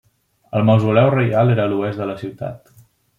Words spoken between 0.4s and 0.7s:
El